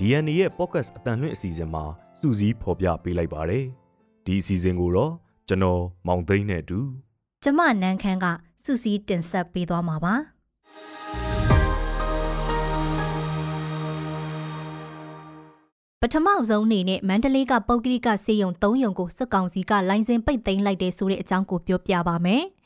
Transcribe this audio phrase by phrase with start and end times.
[0.00, 1.84] DNA ရဲ့ podcast အတန်လွင့်အစီအစဉ်မှာ
[2.20, 3.64] စူးစီးဖော်ပြပေးလိုက်ပါတယ်။
[4.26, 5.12] ဒီအစီအစဉ်ကိုတော့
[5.48, 6.80] ကျွန်တော်မောင်သိန်းနဲ့အတူ
[7.44, 8.26] ကျမနန်းခမ်းက
[8.64, 10.14] စူးစီးတင်ဆက်ပေးသွားမှာပါ
[16.00, 22.44] ပထမဆုံးအနေနဲ့မန္တလေးကပုတ်ကလိကစေယုံ၃ယုံကိုစစ်ကောင်စီကလိုင်စင်ပိတ်သိမ်းလိုက်တဲ့ဆိုတဲ့အကြောင်းကိုပြောပြပါမယ်။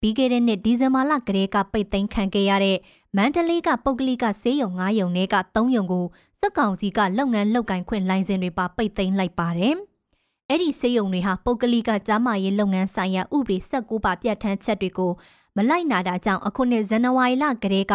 [0.00, 2.78] ပြီးခဲ့တဲ့နှစ်ဒီဇင်ဘာလကတည်းကပိတ်သိမ်းခံခဲ့ရတဲ့
[3.16, 6.06] မန္တလေးကပုတ်ကလိကစေယုံ၅ယုံနဲ့က၃ယုံကို
[6.42, 9.74] စစ်ကောင်စီကလုပ်ငန်းလုပ်ကင်ခွင့်လိုင်စင်တွေပါပိတ်သိမ်းလိုက်ပါတယ်။
[10.50, 15.12] အဲ့ဒီစေယုံတွေဟာပုတ်ကလိကကြားမာရေးလုပ်ငန်းဆိုင်ရာဥပဒေ16ပါပြဋ္ဌာန်းချက်တွေကို
[15.56, 17.94] မလိုက်နာတာကြောင့်အခုနှစ်ဇန်နဝါရီလကတည်းက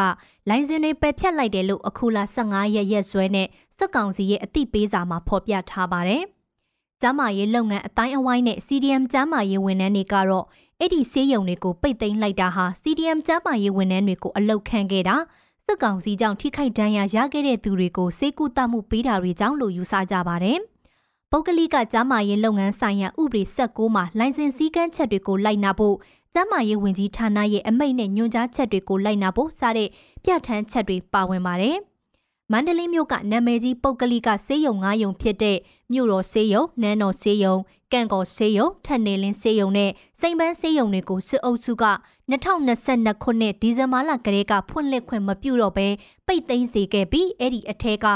[0.49, 6.23] လိုင်စင်တွေပယ်ဖျက်လိုက်တယ်လို့အခုလ15ရက်ရက်စွဲနဲ့စစ်ကောင်စီရဲ့အသိပေးစာမှာဖော်ပြထားပါတယ်။
[7.01, 10.45] ကျမ်းမာရေးလုပ်ငန်းအတိုင်းအဝိုင်းနဲ့ CDM ကျမ်းမာရေးဝန်ထမ်းတွေကတော့
[10.79, 15.17] အဲ့ဒီဆေးရုံတွေကိုပိတ်သိမ်းလိုက်တာဟာ CDM ကျမ်းမာရေးဝန်ထမ်းတွေကိုအလုတ်ခံခဲ့တာ
[15.67, 20.59] စစ်ကောင်စီကြောင့်ထိခိုက်ဒဏ်ရာရခဲ့တဲ့သူတွေကိုစေကူတမှုပေးတာတွေကြောင့်လို့ယူဆကြပါတယ်။
[21.31, 25.95] ပုဂ္ဂလိကကျမ်းမာရေးလုပ်ငန်းဆိုင်ရာဥပဒေ16မှာလိုင်စင်စည်းကမ်းချက်တွေကိုလိုက်နာဖို့
[26.33, 29.89] ကျန်းမာရေးဝန်ကြီးဌာနရဲ့အမိန့်နဲ့ညွှန်ကြားချက်တွေကိုလိုက်နာဖို့စတဲ့
[30.23, 31.77] ပြဋ္ဌာန်းချက်တွေပါဝင်ပါတယ်။
[32.51, 35.57] မန္တလေးမြို့ကနာမည်ကြီးပုဂ္ဂလိကဆေးရုံ၅ရုံဖြစ်တဲ့
[35.91, 37.55] မြို့တော်ဆေးရုံ၊နန်းတော်ဆေးရုံ၊
[37.91, 41.85] ကန့်ကော်ဆေးရုံ၊ထက်နေလင်းဆေးရုံနဲ့စိန်ပန်းဆေးရုံတွေကိုစစ်အုပ်စုက
[42.31, 45.87] 2022ခုနှစ်ဒီဇင်ဘာလကလေးကဖွင့်လှစ်ခွင့်မပြုတော့ဘဲ
[46.27, 48.07] ပိတ်သိမ်းစေခဲ့ပြီးအဲ့ဒီအထက်က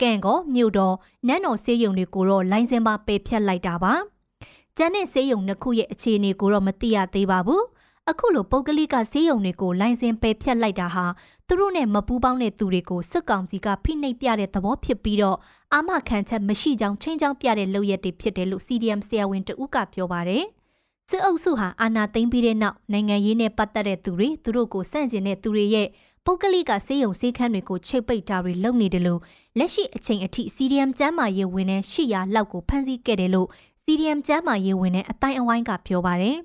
[0.00, 0.96] ကန့်ကော်မြို့တော်
[1.26, 3.94] နန်းတော်ဆေးရုံတွေကိုတော့လိုင်စင်ပါပယ်ဖျက်လိုက်တာပါ။
[4.76, 7.62] ကျန်တဲ့ဆေးရုံနှစ်ခုရဲ့အခြေအနေကိုတော့မသိရသေးပါဘူး။
[8.10, 11.06] အခုလိုပုဂ္ဂလိကဆေးရုံတွေကိုလိုင်စင်ပယ်ဖျက်လိုက်တာဟာ
[11.46, 15.36] သူတို့နဲ့မပူးပေါင်းတဲ့သူတွေကိုစစ်ကောင်စီကဖိနှိပ်ပြတဲ့သဘောဖြစ်ပြီးတော့
[15.74, 20.44] အာမခံချက်မရှိကြောင်းချင်းချောင်းပြတဲ့လုပ်ရက်တွေဖြစ်တယ်လို့ CDM ဆရာဝန်တဦးကပြောပါတယ်။
[21.08, 25.88] စစ်အုပ်စုဟာအာဏာသိမ်းပြီးတဲ့နောက်နိုင်ငံရေးနဲ့ပတ်သက်တဲ့သူတွေသူတို့ကိုစန့်ကျင်တဲ့သူတွေရဲ့
[26.24, 29.20] ပုဂ္ဂလိကဆေးရုံဆေးခန်းတွေကိုချိတ်ပိတ်တာတွေလုပ်နေတယ်လို့
[29.58, 33.48] လက်ရှိအချိန်အထိ CDM ကျမ်းမာရေးဝန်ထမ်း800လောက်ကိုဖမ်းဆီးခဲ့တယ်လို့
[33.82, 36.38] CDM ကျမ်းမာရေးဝင်တဲ့အတိုင်းအဝိုင်းကပြောပါတယ်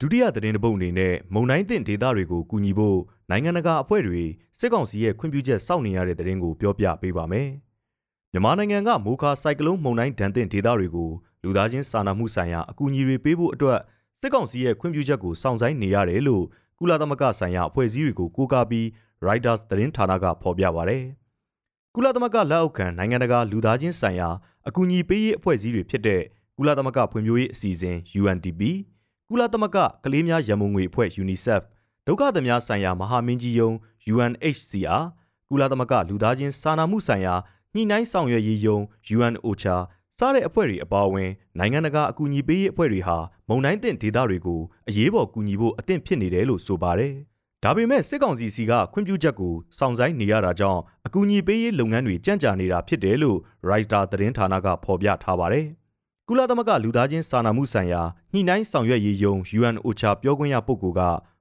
[0.00, 2.98] ဒုတိယသတင်းတစ်ပုဒ်အနေနဲ့မုံတိုင်းတင်ဒေသတွေကိုကူညီဖို့
[3.30, 4.22] နိုင်ငံတကာအဖွဲ့တွေ
[4.58, 7.48] စစ်ကောင်စီရဲ့ခွင့်ပြုချက်စောင့်နေရတဲ့သတင်းကိုပြောပြပေးပါမယ်။
[8.32, 11.10] မြန်မာနိုင်ငံကမိုခါစိုက်ကလုန်းမုန်တိုင်းဒဏ်သင့်ဒေသတွေကို
[11.42, 13.80] လူသားချင်းစာနာမှုဆိုင်ရာအကူအညီတွေပေးဖို့အတွက်
[14.20, 16.44] စစ်ကောင်စီရဲ့ခွင့်ပြုချက်ကိုစောင့်ဆိုင်းနေရတယ်လို့
[16.78, 18.86] ကုလသမဂ္ဂဆိုင်ရာအဖွဲ့အစည်းတွေကိုကိုးကားပြီး
[19.26, 20.98] Reuters သတင်းဌာနကဖော်ပြပါဗျ။
[21.94, 24.28] ကုလသမဂ္ဂလက်အောက်ခံနိုင်ငံတကာလူသားချင်းဆိုင်ရာ
[24.68, 26.22] အကူအညီပေးရေးအဖွဲ့အစည်းတွေဖြစ်တဲ့
[26.56, 28.62] ကုလသမဂ္ဂဖွံ့ဖြိုးရေးအစီအစဉ် UNDP
[29.30, 31.62] ကုလသမဂ္ဂကလေးများရန်ပုံငွေအဖွဲ့ UNICEF
[32.06, 33.70] ဒုက္ခသည်များဆိုင်ရာမဟာမင်းကြီးယုံ
[34.12, 35.02] UNHCR
[35.48, 37.34] ကုလသမဂ္ဂလူသားချင်းစာနာမှုဆိုင်ရာ
[37.74, 38.78] ညှိနှိုင်းဆောင်ရွက်ရေးယုံ
[39.16, 39.76] UNOCHA
[40.18, 43.16] စတဲ့အဖွဲ့တွေအပါအဝင်နိုင်ငံတကာအကူအညီပေးရေးအဖွဲ့တွေဟာ
[43.48, 47.12] မုံတိုင်းတင်ဒေသတွေကိုအရေးပေါ်ကူညီဖို့အသင့်ဖြစ်နေတယ်လို့ဆိုပါတယ်။
[47.64, 53.38] ဒါပေမဲ့စစ်ကောင်စီစီကခွင့်ပြုချက်ကိုစောင့်ဆိုင်းနေရတာကြောင့်အကူအညီပေးရေးလုပ်ငန်းတွေကြန့်ကြာနေတာဖြစ်တယ်လို့
[53.68, 55.66] Reuters သတင်းဌာနကဖော်ပြထားပါတယ်။
[56.28, 61.00] ကုလသမဂ္ဂလူသားချင်းစာနာမှုဆိုင်ရာညှိနှိုင်းဆောင်ရွက်ရေးယုံ UNOCHA ပြောခွင့်ရပုဂ္ဂိုလ်က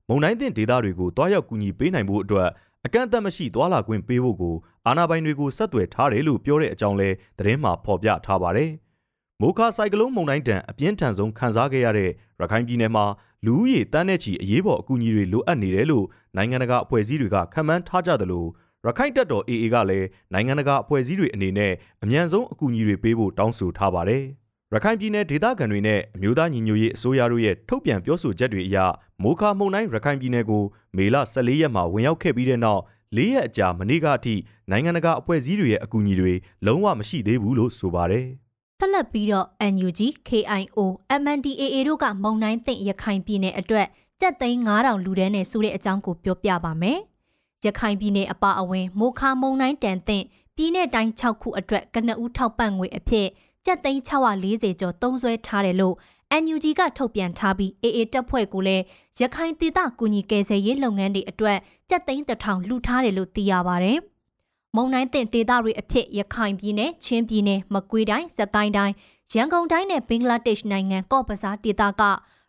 [0.09, 2.49] မုံတိုင်းတင်ဒေသတွေကိုတွားရောက်ကူညီပေးနိုင်ဖို့အတွက်
[2.85, 4.55] အကန့်အသတ်မရှိတွာလာခွင့်ပေးဖို့ကို
[4.87, 8.69] အာဏာပိုင်တွေကိုဆက်သွယ်ထားတယ်လို့ပြောတဲ့အကြောင်းလဲသတင်းမှာဖော်ပြထားပါတယ်။
[9.41, 12.09] မိုခါဆိုင်ကလုန်းမုန်တိုင်းတန်အပြင်းထန်ဆုံးခံစားခဲ့ရတဲ့
[12.39, 13.05] ရခိုင်ပြည်နယ်မှာ
[13.45, 18.45] လူဦးရေတန်းနဲ့ချီအရေးပေါ်အကူအညီတွေလိုအပ်နေတယ်လို့နိုင်ငံတကာအဖွဲ့အစည်းတွေကခန့်မှန်းထားကြသလို
[18.85, 21.73] ရခိုင်တပ်တော် AA ကလည်းနိုင်ငံတကာအဖွဲ့အစည်းတွေအနေနဲ့
[22.03, 24.25] အမြန်ဆုံးအကူအညီတွေပေးဖို့တောင်းဆိုထားပါတယ်။
[24.75, 28.77] ရခိုင်ပြည်နယ်ဒေသခံတွေနဲ့အမျိုးသားညီညွတ်ရေးအစိုးရတို့ရဲ့ထုတ်ပြန်ပြောဆိုချက်တွေအရ
[29.23, 30.63] မိုးခါမုန်တိုင်းရခိုင်ပြည်နယ်ကို
[30.97, 32.81] မေလ14ရက်မှာဝင်ရောက်ခဲ့ပြီးတဲ့နောက်
[33.17, 34.35] ၄ရက်အကြာမနေ့ကအထိ
[34.69, 36.33] နိုင်ငံတကာအဖွဲ့အစည်းတွေရဲ့အကူအညီတွေ
[36.65, 38.25] လုံးဝမရှိသေးဘူးလို့ဆိုပါတယ်။
[38.79, 40.79] ဆက်လက်ပြီးတော့ NUG, KIO,
[41.21, 43.87] MNDAA တို့ကမုန်တိုင်းသင့်ရခိုင်ပြည်နယ်အတွက်
[44.21, 46.99] ကြက်သိန်း9000လူတန်းနဲ့ဆိုတဲ့အကြောင်းကိုပြောပြပါမယ်။
[47.65, 50.25] ရခိုင်ပြည်နယ်အပါအဝင်မိုးခါမုန်တိုင်းတန်သင့်
[50.55, 53.27] ပြည်내တိုင်း6ခုအတွက်ကနဦးထောက်ပံ့ငွေအဖြစ်
[53.65, 55.95] ကျပ်သိန်း640ကျော်သုံးစွဲထားတယ်လို့
[56.41, 58.83] NUG ကထုတ်ပြန်ထားပြီး AA တပ်ဖွဲ့ကလည်း
[59.19, 61.57] ရခိုင်ဒေသကူညီကယ်ဆယ်ရေးလုပ်ငန်းတွေအတွက်
[61.89, 63.93] ကျပ်သိန်းတစ်ထောင်လှူထားတယ်လို့သိရပါဗျ။
[64.75, 68.93] မုံတိုင်းတင်ဒေသတွေအဖြစ်ရခိုင်ပြည်နယ်၊ချင်းပြည်နယ်၊မကွေးတိုင်း၊စကိုင်းတိုင်း၊
[69.33, 72.03] ရန်ကုန်တိုင်းနဲ့ဘင်္ဂလားဒေ့ရှ်နိုင်ငံကော့ဘဇာဒေသက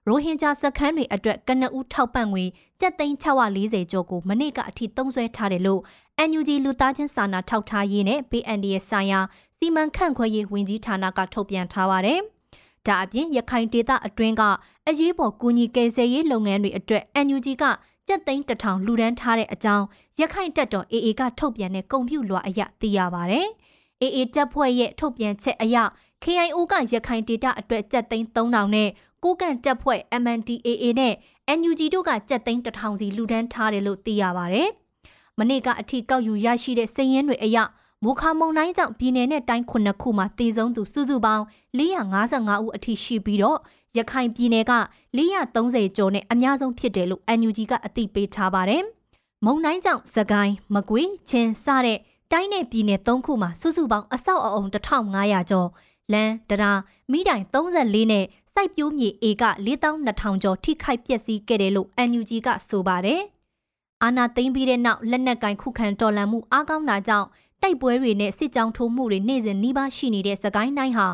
[0.08, 2.44] ရိုဟင်ဂျာစခန်းတွေအတွက်ကနဦးထောက်ပံ့ငွေ
[2.80, 5.80] ကျပ်သိန်း640ကျော်ကိုမနေ့ကအထိသုံးစွဲထားတယ်လို့
[6.28, 9.20] NUG လူသားချင်းစာနာထောက်ထားရေးနဲ့ BND ရဲ့ဆိုင်ရာ
[9.58, 12.20] စီမံခန့်ခွဲရေးဝန်ကြီးဌာနကထုတ်ပြန်ထားပါတယ်။
[12.86, 14.42] ဒါအပြင်ရခိုင်ဒေသအတွင်းက
[14.88, 17.64] အရေးပေါ်ကူညီကယ်ဆယ်ရေးလုပ်ငန်းတွေအတွက် NUG က
[18.08, 19.84] ကြက်သိန်းတထောင်လူဒန်းထားတဲ့အကြောင်း
[20.20, 23.46] ရခိုင်တပ်တော် AA ကထုတ်ပြန်တဲ့ကုန်ပြူလွှာအရသိရပါတယ်။
[24.02, 25.76] AA တပ်ဖွဲ့ရဲ့ထုတ်ပြန်ချက်အရ
[26.24, 28.88] KIO ကရခိုင်ဒေသအတွက်ကြက်သိန်း3000နဲ့
[29.22, 31.14] ကိုကန့်တပ်ဖွဲ့ MNDAA နဲ့
[31.58, 34.68] NUG တို့ကကြက်သိန်း1000စီလူဒန်းထားတယ်လို့သိရပါတယ်။
[35.38, 37.58] မနေ့ကအထိကောက်ယူရရှိတဲ့စည်ရင်းတွေအရ
[38.04, 41.44] မိုခါမုံတိုင်းကြောင့်ပြည်내နဲ့တိုင်းခုနှစ်ခုမှာတည်ဆုံးသူစုစုပေါင်း
[41.78, 43.58] 455ဦးအထိရှိပြီးတော့
[43.96, 44.72] ရခိုင်ပြည်နယ်က
[45.18, 48.82] 430ကျော်နဲ့အများဆုံးဖြစ်တယ်လို့ NUG ကအသိပေးထားပါတယ်။
[49.44, 51.98] မုံတိုင်းကြောင့်စကိုင်းမကွေးချင်းစတဲ့
[52.32, 55.68] တိုင်းနယ်ပြည်နယ်၃ခုမှာစုစုပေါင်းအဆောက်အအုံ1500ကျော်
[56.12, 56.80] လမ်းတရား
[57.12, 63.22] မိတိုင်34နဲ့စိုက်ပျိုးမြေဧက4200ကျော်ထိခိုက်ပျက်စီးခဲ့တယ်လို့ NUG ကဆိုပါတယ်။
[64.02, 67.28] အာနာသိမ့်ပြီးတဲ့နောက်လက်နက်ကင်ခုခံတော်လှန်မှုအားကောင်းတာကြောင့်
[67.66, 71.08] တိုက်ပွဲတွေနဲ့စစ်ကြောင်းထိုးမှုတွေနေ့စဉ်နှီးပါးရှိနေတဲ့စကိုင်းတိုင်းဟာ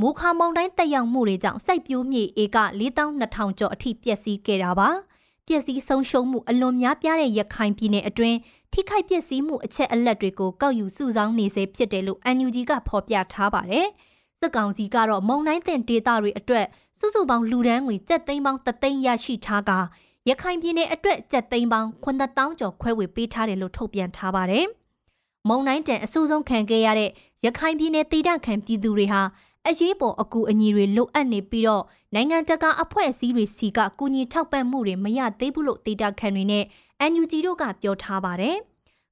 [0.00, 2.58] မိုးခါမုန်တိုင်းတက်ရောက်မှုတွေကြောင့်စိုက်ပျိုးမြေဧက
[3.08, 4.88] 4200ကျော်အထိပျက်စီးခဲ့တာပါ။
[5.46, 8.36] ပျက်စီးဆုံးရှုံးမှုအလွန်များပြားတဲ့ရခိုင်ပြည်နယ်အတွင်း
[8.72, 13.86] ထိခိုက်ပျက်စီးမှုအချက်အလက်တွေကိုကောက်ယူစုဆောင်းနေစေဖြစ်တယ်လို့ NUG ကဖော်ပြထားပါတယ်။
[14.40, 16.66] စစ်ကောင်စီကတော့မုံတိုင်းတင်ဒေတာတွေအတွက်
[16.98, 19.70] စုစုပေါင်းလူဒန်းငွေ7သိန်းပေါင်း3သိန်းရရှိထားက
[20.28, 24.66] ရခိုင်ပြည်နယ်အတွက်7သိန်းပေါင်း9000ကျော်ခွဲဝေပေးထားတယ်လို့ထုတ်ပြန်ထားပါတယ်။
[25.48, 27.10] မုံတိုင်းတန်အဆိုးဆုံးခံခဲ့ရတဲ့
[27.44, 29.22] ရခိုင်ပြည်နယ်တည်တံ့ခံပြည်သူတွေဟာ
[29.68, 31.84] အရေးပေါ်အကူအညီတွေလိုအပ်နေပြီးတော့
[32.14, 36.64] နိုင်ငံတကာအဖွဲ့အစည်းတွေစီကကူညီထောက်ပံ့မှုတွေမရသေးဘူးလို့တည်တံ့ခံတွေနဲ့
[37.10, 38.56] NUG တို့ကပြောထားပါတယ်။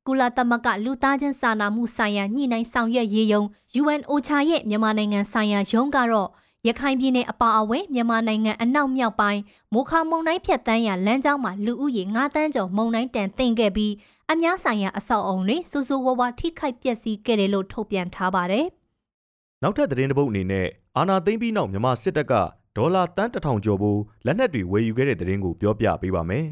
[0.06, 3.43] ကုလသမဂ္ဂလူသားချင်းစာနာမှုဆိုင်ရာညှိနှိုင်းဆောင်ရွက်ရေးယုံ
[3.81, 6.31] UNOCHA ရဲ့မြန်မာနိုင်ငံဆိုင်ရာရုံးကတော့
[6.67, 9.41] ရခိုင်ပြည်နယ်အပါအဝင်မြန်မာနိုင်ငံအနောက်မြောက်ပိုင်း
[9.73, 13.93] မိုခါမုံတိုင်းဖြတ်တန်းရလမ်းကြောင်းမှာလူဦးရေ9တန်းကျော်မုံတိုင်းတန်တင်ခဲ့ပြီး
[14.32, 18.67] အများဆိုင်ရာအဆောက်အုံတွေစူးစူးဝါးဝါထိခိုက်ပျက်စီးခဲ့တယ်လို့ထုတ်ပြန်ထားပါတယ်။
[19.62, 22.34] နောက်ထပ်သတင်းတစ်ပုဒ်အနေနဲ့အာနာသိမ့်ပြီးနောက်မြန်မာစစ်တပ်က
[22.76, 26.46] ဒေါ်လာတန်းတထောင်ကျော်ဖို့လက်နက်တွေဝယ်ယူခဲ့တဲ့သတင်းကိုပြောပြပေးပါမယ်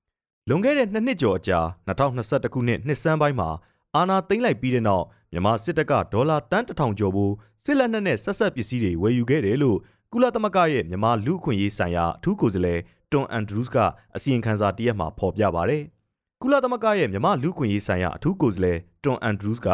[0.48, 3.50] ။လွန်ခဲ့တဲ့နှစ်နှစ်ကျော်အကြာ2021ခုနှစ်နှစ်စန်းပိုင်းမှာ
[3.96, 7.32] အာနာသိမ့်လိုက်ပြီးတဲ့နောက်မြန်မာစစ်တပ်ကဒေါ်လာတန်းတထောင်ကျော်ဖို့
[7.64, 9.78] စစ်လက်နက်နဲ့ဆက်ဆက်ပစ္စည်းတွေဝယ်ယူခဲ့တယ်လို့
[10.12, 12.80] ကုလသမဂ္ဂရဲ့မြန်မာလူ့အခွင့်အရေးဆိုင်ရာအထူးကိုယ်စားလှယ်
[13.12, 13.76] တွန်အန်ဒရူးစ်က
[14.16, 15.78] အစီရင်ခံစာတရက်မှာဖော်ပြပါဗျ။
[16.42, 19.68] ကုလသမဂ္ဂရဲ့မြန်မာလူ့အခွင့်အရေးဆိုင်ရာအထူးကိုယ်စားလှယ်တွန်အန်ဒရူးစ်က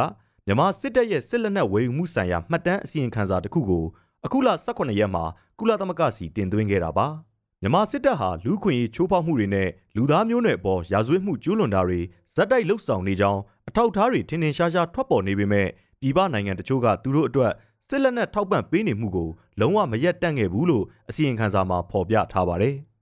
[0.46, 3.84] မြန်မာစစ်တပ်ရဲ့စစ်လက်နက်ဝယ်ယူမှုဆိုင်ရာမှတ်တမ်းအစီရင်ခံစာတစ်ခုကို
[4.24, 5.24] အခုလ18ရက်မှာ
[5.58, 7.06] ကုလသမဂ္ဂစီတင်သွင်းခဲ့တာပါ။
[7.62, 12.00] မြန်မာစစ်တပ်ဟာလူ့ခွင့်ရေးချိုးဖောက်မှုတွေနဲ့လူသားမျိုးနွယ်ပေါ်ရာဇဝတ်မှုကျူးလွန်တာတွေ
[12.34, 15.66] ဇက်တိုက်လှုပ်ဆောင်နေကြောင်းအထောက်အထားတွေထင်ထင်ရှားရှားထွက်ပေါ်နေပေမဲ့
[16.00, 17.52] ပြည်ပနိုင်ငံတချို့ကသူတို့အတွက်
[17.88, 19.28] စစ်လက်နက်ထောက်ပံ့ပေးနေမှုကို
[19.60, 22.76] လုံးဝမရက်တန့်ခဲ့ဘူးလို့အစီရင်ခံစာမှာဖော်ပြထားပါတယ်။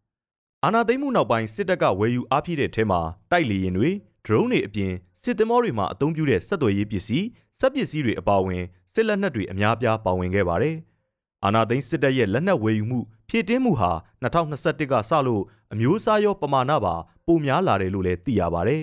[0.65, 3.01] အာဏာသိမ်းမှုနောက်ပိုင်းစစ်တပ်ကဝယ်ယူအားဖြည့်တဲ့ထဲမှာ
[3.31, 3.91] တိုက်လေယာဉ်တွေ
[4.27, 7.27] ဒရုန်းတွေအပြင်စစ်သင်္ဘောတွေမှာအသုံးပြုတဲ့စက်သွယ်ရေးပစ္စည်း
[7.61, 8.63] စက်ပစ္စည်းတွေအပါအဝင်
[8.93, 10.77] စစ်လက်နက်တွေအများပြားပါဝင်ခဲ့ပါတယ်။
[11.45, 13.91] အာဏာသိမ်းစစ်တပ်ရဲ့လက်နက်ဝယ်ယူမှုဖြည့်တင်းမှုဟာ
[14.23, 16.95] 2021ကစလို့အမျိုးအစားရောပမာဏပါ
[17.27, 18.83] ပိုများလာတယ်လို့လည်းသိရပါတယ်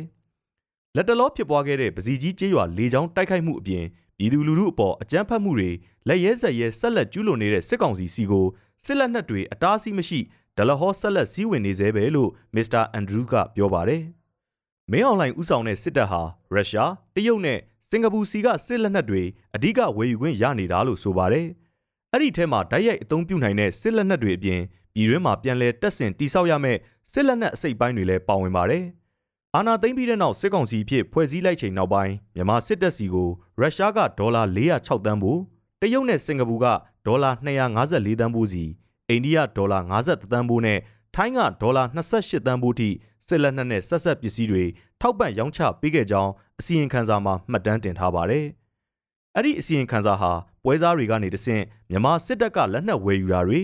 [0.96, 3.84] ။လက်တလောဖြစ်ပွားခဲ့တဲ့ပစီကြီးကျေးရွာလေကြောင်းတိုက်ခိုက်မှုအပြင်
[4.18, 5.70] ပြည်သူလူထုအပေါ်အကြမ်းဖက်မှုတွေ
[6.08, 8.46] လက်ရဲဆက်ရဲဆက်လက်ကျူးလွန်နေတဲ့စစ်ကောင်စီစီကို
[8.86, 10.20] စစ်လက်နက်တွေအတားအဆီးမရှိ
[10.58, 14.04] ဒလဟောဆက်လက်စည်းဝင်နေသေးပဲလို့မစ္စတာအန်ဒရူးကပြောပါတယ်။
[14.92, 16.22] မင်းအွန်လိုင်းဥဆောင်တဲ့စစ်တပ်ဟာ
[16.54, 17.60] ရုရှားတရုတ်နဲ့
[17.90, 19.24] စင်ကာပူစီကစစ်လက်နက်တွေ
[19.56, 21.48] အ धिक ဝယ်ယူခွင့်ရနေတာလို့ဆိုပါတယ်။
[22.14, 24.62] အဲ့ဒီထဲမှာဓာတ်ရိုက်အသုံးပြုနိုင်တဲ့စစ်လက်နက်တွေအပြင်
[24.94, 26.80] ပြည်တွင်းမှာပြန်လည်တက်ဆင်တိစောက်ရမယ့်
[27.12, 28.84] စစ်လက်နက်အစိတ်ပိုင်းတွေလည်းပါဝင်ပါတယ်။
[29.56, 35.40] အာဏာသိမ်းပြီးတဲ့နောက်စစ်ကောင်စီဖြစ်ဖွဲ့စည်းလိုက်ချိန်နောက်ပိုင်းမြန်မာစစ်တပ်စီကိုရုရှားကဒေါ်လာ406တန်းဖို့
[35.82, 36.66] တရုတ်နဲ့စင်ကာပူက
[37.06, 38.64] ဒေါ်လာ254တန်းဖို့စီ
[39.12, 40.80] အိန္ဒိယဒေါ်လာ53တန်းဖို့နဲ့
[41.16, 42.90] ထိုင်းကဒေါ်လာ28တန်းဖို့ထိ
[43.28, 44.64] စစ်လက်နက်နဲ့ဆက်ဆက်ပစ္စည်းတွေ
[45.02, 48.46] ထောက်ပံ့ရောင်းချပေးခဲ့ကြောင်းအစီရင်ခံစာမှာမှတ်တမ်းတင်ထားပါတယ်။
[49.36, 50.32] အဲ့ဒီအစီရင်ခံစာဟာ
[50.64, 53.62] ပွဲစားတွေကနေတဆင့်မြန်မာစစ်တပ်ကလက်နက်ဝယ်ယူတာတွေ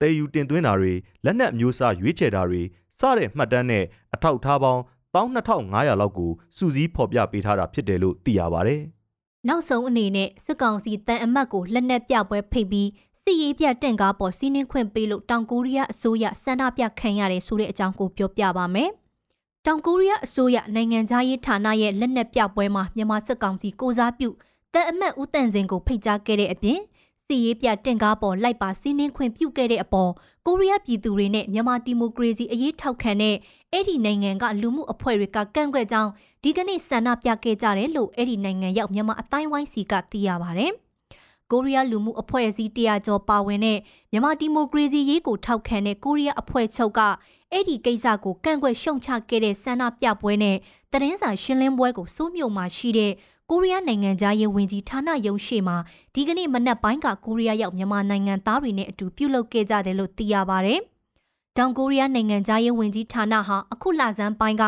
[0.00, 0.92] တည်ယူတင်သွင်းတာတွေ
[1.24, 2.62] လက်နက်မျိုးစားရွေးချယ်တာတွေ
[2.98, 4.82] စတဲ့မှတ်တမ်းနဲ့အထောက်ထားပေါင်း
[5.14, 8.76] 12500လောက်ကိုစုစည်းဖော်ပြပေးထားတာဖြစ်တယ်လို့သိရပါဗျ။
[9.48, 12.88] နောက်ဆုံးအနေနဲ့စစ်ကောင်စီတန်အမတ်ကိုလက်နက်ပြပွဲဖိတ်ပြီး
[13.28, 18.90] စစ်ရေးပြတင့်ကားပေါ်စီးနှင်းခွင့်ပေးလို့တောင်ကိုရီးယားအစိုးရစန္ဒပြခံရတယ်ဆိုတဲ့အကြောင်းကိုပြောပြပါမယ်။
[19.66, 24.28] တောင်ကိုရီးယားအစိုးရနိုင်ငံသားရေးဌာနရဲ့လက်နက်ပြပွဲမှာမြန်မာစစ်ကောင်စီကိုစားပြု
[24.74, 26.80] တန်အမတ်ဦးတန်စင်ကိုဖိတ်ကြားခဲ့တဲ့အပြင်
[27.26, 30.10] စီရေးပြတင့်ကားပေါ်လိုက်ပါစီးနှင်းခွင့်ပြုခဲ့တဲ့အပေါ်
[30.46, 33.36] ကိုရီးယားပြည်သူတွေနဲ့မြန်မာဒီမိုကရေစီအရေးထောက်ခံတဲ့
[33.72, 36.10] အဲ့ဒီနိုင်ငံကလူမှုအဖွဲ့တွေကကန့်ကွက်ကြောင်း
[36.42, 40.68] ဒီကနေ့ဆန္ဒပြခဲ့ကြတယ်လို့အဲ့ဒီနိုင်ငံရောက်မြန်မာအတိုင်းဝိုင်းစီကသိရပါဗျ။
[41.52, 43.78] ကိုရီးယားလူမှုအဖွဲ့အစည်းတရားကျော်ပါဝင်တဲ့
[44.12, 47.00] မြန်မာဒီမိုကရေစီရေးကိုထောက်ခံတဲ့ကိုရီးယားအဖွဲ့ချုပ်က
[47.52, 50.56] အဲ့ဒီကိစ္စကိုကန့်ကွက်ရှုံချခဲ့တဲ့ဆန္ဒပြပွဲနဲ့
[50.92, 53.12] တရင်စာရှင်းလင်းပွဲကိုစိုးမြို့မှာရှိတဲ့
[53.50, 55.76] ကိုရီးယားနိုင်ငံသားရေးဝန်ကြီးဌာနရုံးရှိမှာ
[56.14, 60.74] ဒီကနေ့မနက်ပိုင်းကကိုရီးယားရောက်မြန်မာနိုင်ငံသားတွေနဲ့အတူပြုလုပ်ခဲ့ကြတယ်လို့သိရပါဗျ။
[61.56, 64.64] တောင်ကိုရီးယားနိုင်ငံသားရေးဝန်ကြီးဌာနဟာအခုလဆန်းပိုင်းက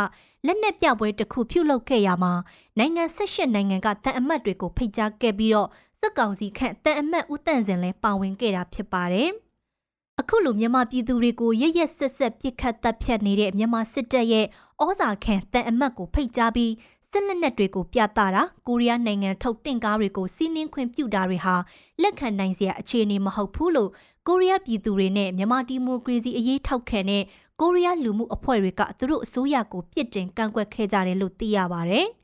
[0.47, 2.33] လက်နက်ပြပွဲတစ်ခုပြုလုပ်ခဲ့ရမှာ
[2.79, 5.69] နိုင်ငံ၁၈နိုင်ငံကတန်အမတ်တွေကိုဖိတ်ကြားခဲ့ပြီးတော့
[6.01, 9.31] စစ်ကောင်စီခန့်တန်အမတ်ဦးတန့်စင်လည်းပါဝင်ခဲ့တာဖြစ်ပါတယ်။
[10.21, 14.47] အခုလိုမြန်မာပြည်သူတွေကိုရရက်ဆက်ဆက်ပြစ်ခတ်တပ်ဖြတ်နေတဲ့မြန်မာစစ်တပ်ရဲ့
[14.85, 16.73] ဩဇာခံတန်အမတ်ကိုဖိတ်ကြားပြီး
[17.11, 21.55] စစ်လက်နက်တွေကိုပြသတာကိုရီးယားနိုင်ငံထုတ်တင့်ကားတွေကိုစီးနင်းခွင့်ပြုတာတွေဟာ
[22.03, 23.91] လက်ခံနိုင်စရာအခြေအနေမဟုတ်ဘူးလို့
[24.27, 27.23] ကိုရီးယားပြည်သူတွေနဲ့မြန်မာဒီမိုကရေစီအရေးထောက်ခံတဲ့
[27.61, 32.01] ကိုရီးယားလူမှုအဖွဲ့တွေကသူတို့အစိုးရကိုပြစ်တင်ကန့်ကွက်ခဲ့ကြတယ်လို့သိရပါဗျ။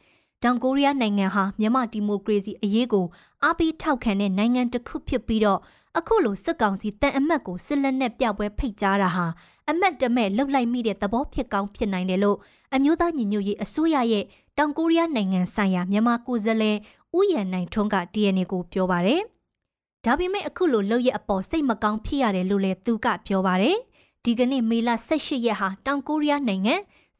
[0.47, 3.07] တောင်ကိုရီးယားနိုင်ငံဟာမြန်မာဒီမိုကရေစီအရေးကို
[3.45, 5.61] အားပေးထောက်ခံတဲ့နိုင်ငံတစ်ခုဖြစ်ပြီးတော့
[5.99, 9.27] အခုလိုစစ်ကောင်စီတန်အမတ်ကိုစစ်လက်နက်ပြပွဲဖိတ်ကြားတာဟာ
[9.69, 12.39] အမတ်တမဲ့လှုပ်လိုက်မိတဲ့သဘောဖြစ်ကောင်းဖြစ်နိုင်တယ်လို့
[12.75, 14.25] အမျိုးသားညီညွတ်ရေးအစိုးရရဲ့
[14.59, 16.77] တောင်ကိုရီးယားနိုင်ငံဆိုင်ရာမြန်မာကိုယ်စားလှယ်
[17.17, 19.21] ဦးရန်နိုင်ထွန်းက DNA ကိုပြောပါတယ်။
[20.05, 23.77] ဒါပေမဲ့အခုလိုလှုပ်ရအပေါ်စိတ်မကောင်းဖြစ်ရတယ်လို့လည်းသူကပြောပါတယ်။
[24.25, 26.75] ဒီကနေ့မေလ18ရက်ဟာတောင်ကိုရီးယားနိုင်ငံ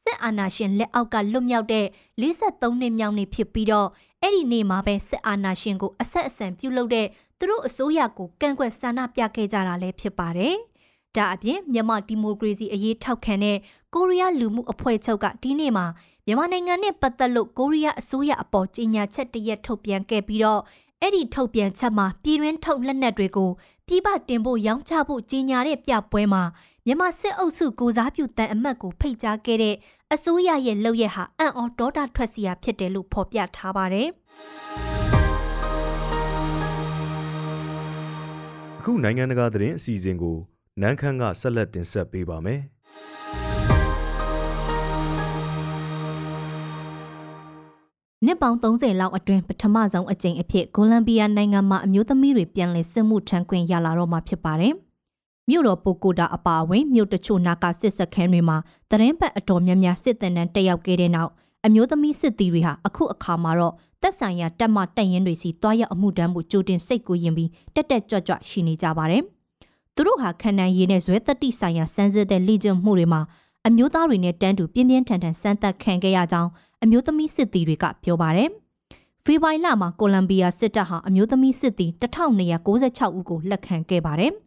[0.07, 1.85] စစ်အာဏာရှင်လက်အောက်ကလွတ်မြောက်တဲ့
[2.21, 3.87] 53နှစ်မြောက်နေ့ဖြစ်ပြီးတော့
[4.21, 7.07] အဲ့ဒီနေ့မှာပဲစစ်အာဏာရှင်ကိုအဆက်အဆံပြုလုပ်တဲ့
[7.39, 10.55] သူတို့အစိုးရကိုကန့်ကွက်ဆန္ဒပြခဲ့ကြတာလည်းဖြစ်ပါတယ်။
[11.15, 13.57] ဒါအပြင်မြန်မာဒီမိုကရေစီအရေးထောက်ခံတဲ့
[13.93, 15.85] ကိုရီးယားလူမှုအဖွဲ့ချုပ်ကဒီနေ့မှာ
[16.25, 20.61] မြန်မာနိုင်ငံနဲ့ပတ်သက်လို့ကိုရီးယားအစိုးရအပေါ်ကြေညာချက်တရက်ထုတ်ပြန်ခဲ့ပြီးတော့
[21.01, 23.51] အဲ့ဒီထုတ်ပြန်ချက်မှာပြည်တွင်းထုတ်လက်နက်တွေကို
[23.87, 26.43] ပြည်ပတင်ဖို့ရောင်းချဖို့ကြေညာတဲ့ပြပွဲမှာ
[26.85, 29.75] မြန်မာစစ်အုပ်စုကိုစားပြုတန်အမတ်ကိုဖိတ်ကြားခဲ့တဲ့
[30.15, 34.07] အစိုးရရဲ့လုပ်ရက်ဟာအံ့ဩဒေါသထွက်စရာဖြစ်တယ်လို့ဖော်ပြထားပါတယ်။
[38.79, 40.37] အခုနိုင်ငံတကာသတင်းအစီအစဉ်ကို
[40.81, 42.61] နန်းခမ်းကဆက်လက်တင်ဆက်ပေးပါမယ်။
[48.25, 54.73] နှစ်ပေါင်း30လောက်အတွင်းပထမဆုံးအကြိမ်အဖြစ်ကိုလံဘီယာနိုင်ငံမှာအမျိုးသမီးတွေပြန်လည်စစ်မှုထမ်းခွင့်ရလာတော့မှာဖြစ်ပါတယ်။
[55.49, 58.57] မြို့တော်ပိုကိုတာအပါအဝင်မြို့တချို့နာကစစ်စခန်းတွေမှာ
[58.89, 61.31] တရင်ပတ်အတော်များများစစ်တပ်တန်းတက်ရောက်ခဲ့တဲ့နောက်
[61.65, 69.23] အမျိုးသမီးစစ်သည်တွေဟာအခုအခါမှာတော့တက်ဆိုင်ရာတက်မတက်ရင်တွေစီတွားရောက်အမှုတမ်းမှုကြိုတင်စိတ်ကူးရင်ပြီးတက်တက်ကြွကြွရှိနေကြပါတယ်။
[69.95, 73.21] သူတို့ဟာခန္ဓာရည်နဲ့ဇွဲတက်တိဆိုင်ရာစမ်းစစ်တဲ့လေ့ကျင့်မှုတွေမှာ
[73.67, 76.49] အမျိုးသားတွေနဲ့တန်းတူပြင်းပြင်းထန်ထန်စမ်းသပ်ခံခဲ့ရကြောင်း
[76.83, 78.49] အမျိုးသမီးစစ်သည်တွေကပြောပါတယ်။
[79.25, 84.33] ဖေဖော်ဝါရီလမှာကိုလံဘီယာစစ်တပ်ဟာအမျိုးသမီးစစ်သည်1296ဦးကိုလက်ခံခဲ့ပါတယ်။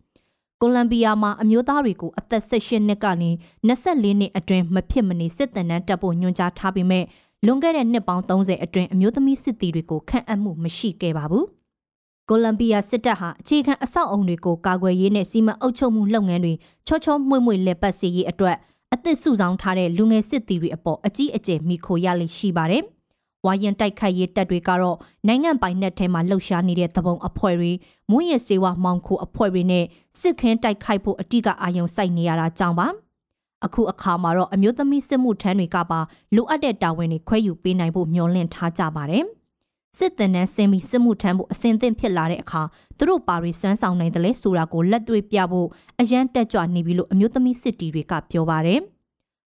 [0.62, 3.30] ကိုလံဘီယာမှာအမျိုးသားတွေကိုအသက်18နှစ်ကနေ
[3.68, 7.04] 24နှစ်အတွင်းမဖြစ်မနေစစ်တပ်နဲ့တပ်ဖို့ညွှန်ကြားထားပေမဲ့
[7.46, 11.44] လွန်ခဲ့တဲ့နှစ်ပေါင်း30အတွင်းအမျိုးသမီးစစ်သည်တွေကိုခန့်အပ်မှုမရှိခဲ့ပါဘူး။
[12.28, 16.54] ကိုလံဘီယာစစ်တပ်ဟာအခြေခံအဆောက်အုံတွေကိုကာကွယ်ရေးနဲ့စီမံအုပ်ချုပ်မှုလုပ်ငန်းတွေ
[16.86, 18.56] ချောချောမွေ့မွေ့လက်ပတ်စီရေးအတွက်
[18.94, 22.84] အသစ်စုဆောင်ထားတဲ့လူငယ်စစ်သည်တွေအပေါ်အကြီးအကျယ်မိခိုရလိရှိပါတယ်။
[23.46, 27.72] ဝါရင်တိုက်ခိုက်ရေးတပ်တွေကတော့နိုင်ငံပိုင်နက်ထဲမှာလှုပ်ရှားနေတဲ့သဘုံအဖွဲ့တွေ
[28.10, 29.84] မွေးရစေဝမောင်ခိုအဖွဲ့တွေနဲ့
[30.20, 32.88] စစ်ခင်းတိုက်ခိုက်ဖို့အတိကအာရုံစိုက်နေရတာကြောင့်ပါ။
[33.64, 36.00] အခုအခါမှာတော့အမျိုးသမီးစစ်မှုထမ်းတွေကပါ
[36.34, 39.24] လိုအပ်တဲ့တာဝန်တွေခွဲယူပေးနိုင်ဖို့မျှော်လင့်ထားကြပါတယ်။
[39.98, 42.62] စစ်တပ်နဲ့ဆင်းပြီးစစ်မှုထမ်းဖို့အစဉ်သင့်ဖြစ်လာတဲ့အခါ
[42.98, 45.68] သူတို့ပါရီစွမ်းဆောင်နိုင်တယ်လဲဆိုတာကိုလက်တွေ့ပြဖို့
[46.00, 48.80] အရန်တက်ကြွနေပြီလို့အမျိုးသမီးစစ်တီတွေကပြောပါတယ်။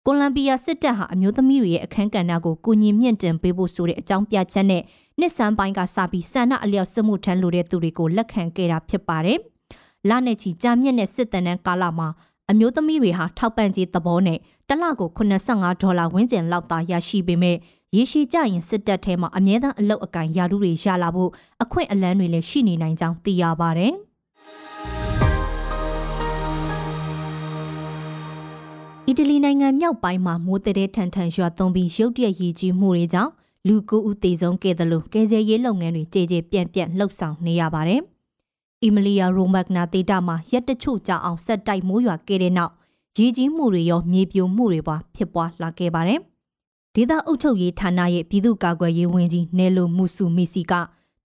[0.07, 4.81] ကိုလံဘီယာစစ်တပ်ဟာအမျိုးသမီးတွေရဲ့အခမ်းကဏ္ဍကိုကူညီမြင့်တင်ပေးဖို့ဆိုတဲ့အကြောင်းပြချက်နဲ့
[5.19, 9.39] နှစ်ဆန်းပိုင်းကစပြီးဆန္ဒအလျောက်စစ်မှုထမ်းလိုတဲ့သူတွေကိုလက်ခံခဲ့တာဖြစ်ပါတယ်။
[10.09, 12.07] လနဲ့ချီကြာမြင့်တဲ့စစ်တမ်းကာလမှာ
[12.51, 17.57] အမျိုးသမီးတွေဟာထောက်ပံ့ကြေးသဘောနဲ့တစ်လကို85ဒေါ်လာဝန်းကျင်လောက်သာရရှိပေမဲ့
[17.95, 21.31] ရေရှည်ကြရင်စစ်တပ်ထဲမှာအမြဲတမ်းအလုတ်အကင်ယာရုတွေရလာဖို့
[21.63, 23.93] အခွင့်အလန်းတွေလည်းရှိနေနိုင်ကြောင်းသိရပါတယ်။
[29.07, 33.31] အီတလီနိုင်ငံမြောက်ပိုင်းမှာမိုးတဲ့ထန်ထန်ရွာသွန်းပြီးရုတ်တရက်ရည်ကြီးမှုတွေကြောင့်
[33.67, 38.01] လူကိုဦးတေဆုံးခဲ့တယ်လို့ကယ်ဆယ်ရေးလုပ်ငန်းတွေကြေကြေပြန့်ပြန့်လှုပ်ဆောင်နေရပါတယ်။
[38.83, 42.73] အီမလီယာရိုမက်နာဒေတာမှာရက်တချို့ကြာအောင်ဆက်တိုက်မိုးရွာခဲ့တဲ့နောက်
[43.17, 46.19] ရည်ကြီးမှုတွေရောမြေပြိုမှုတွေပါဖြစ်ပွားလာခဲ့ပါတယ်။
[46.95, 50.73] ဒေသအုပ်ချုပ်ရေးဌာနရဲ့ပြည်သူ့ကာကွယ်ရေးဝန်ကြီးနယ်လိုမူဆူမီစီက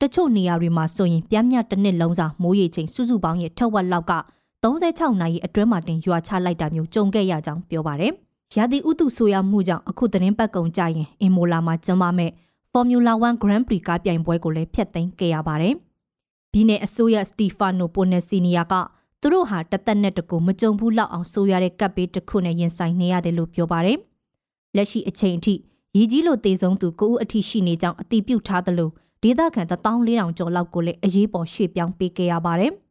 [0.01, 4.13] တချို့နေရာတွေမှာဆိုရင်ပြင်းပြတစ်နှစ်လုံးစာမိုးရေချိန်စုစုပေါင်းရဲ့ထက်ဝက်လောက်က
[4.63, 8.13] 36နာရီအတွင်းမှာတင်ရွာချလိုက်တာမျိုးကြုံခဲ့ရကြောင်းပြောပါတယ်။
[8.57, 12.31] ရာသီဥတုဆိုးရွားမှုကြောင့်အခုသတင်းပတ်ကုံကြရင်အင်မိုလာမှာကျင်းပမဲ့
[12.73, 15.75] Formula 1 Grand Prix ကားပြိုင်ပွဲကိုလည်းဖျက်သိမ်းခဲ့ရပါတယ်။
[16.53, 18.75] ဒီနေ့အစိုးရစတီဖာနိုပိုနက်စီနီယာက
[19.21, 23.99] သူတို့ဟာတသက်နဲ့တကူမကြုံဘူးလောက်အောင်ဆိုးရတဲ့ကပ်ဘေးတစ်ခုနဲ့ရင်ဆိုင်နေရတယ်လို့ပြောပါတယ်။
[24.77, 25.55] လက်ရှိအချိန်အထိ
[25.97, 28.91] ရည်ကြီးလို့တေဆုံးသူ9ဦးအထိရှိနေကြောင်းအတည်ပြုထားသလို
[29.23, 32.73] ဒေသခံ14000ကျော်လောက်ကိုလည်းအရေးပေါ်ရွှေ့ပြောင်းပေးခဲ့ရပါတယ်။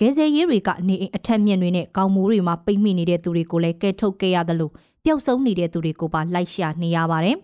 [0.00, 4.70] ကဲဆယ်ရေးတွေကနေအိမ်အထက်မြင့်တွေနဲ့ကောင်းမိုးတွေမှာပိတ်မိနေတဲ့သူတွေကိုလည်းကဲထုတ်ခဲ့ရသလို
[5.04, 7.36] ပျောက်ဆုံးနေတဲ့သူတွေကိုပါလိုက်ရှာနေရပါတယ်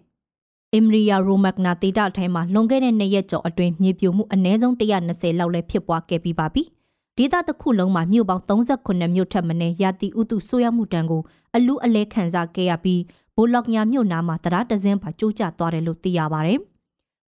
[0.75, 6.63] အင်မရီယာရိုမက်နာဒေတာထဲမှာလွန်ခဲ့တဲ့နှစ်ရက်ကျော်အတွင်းမြေပြိုမှုအနည်းဆုံး120လောက်လည်းဖြစ်ပွားခဲ့ပြီးပါပြီ။
[7.19, 11.23] ဒေတာတစ်ခုလုံးမှာမြို့ပေါင်း38မြို့ထက်မနည်းရာတီဥတုဆိုးရမှုတန်းကို
[11.57, 13.03] အလူအလဲခံစားခဲ့ရပြီး
[13.37, 16.61] ဘိုလော့ညာမြို့နားမှာတရားတစင်းပါကျိုးကျသွားတယ်လို့သိရပါတယ်။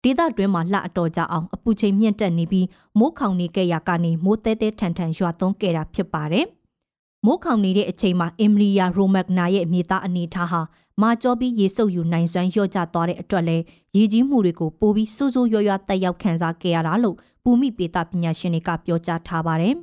[0.04, 2.68] ဒေသတွင်းမှာလှအတော်ကြအောင်အပူချိန်မြင့်တက်နေပြီး
[3.00, 6.46] မိုးခေါင်နေခဲ့ရကနေမိုးတဲတဲထန်ထန်ရွာသွန်းခဲ့တာဖြစ်ပါတယ်။
[7.26, 10.62] မိုးခေါင်နေတဲ့အချိန်မှာအင်မရီယာရိုမက်နာရဲ့မြေသားအနေထားဟာ
[11.02, 13.64] မာကျော်ပြီးရေဆုပ်ယူနိုင်စွမ်းလျော့ကျသွားတဲ့အတွက်လည်း
[13.98, 19.76] ရေကြီးမှုတွေကိုပိုပြီးစိုးစိုးရွားရွားတက်ရောက်ခံစားခဲ့ရတာလို့ဘူမိပေတာပညာရှင်တွေကပြောကြားထားပါတယ်။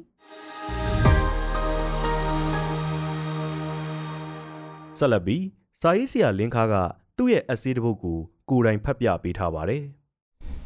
[4.99, 5.43] ဆက်လက်ပြီး
[5.81, 6.75] စာရေးဆရာလင်းခါက
[7.17, 8.19] သူ့ရဲ့အစီးတစ်ပုဒ်ကို
[8.50, 9.85] ကိုယ်တိုင်ဖတ်ပြပေးထားပါတယ်။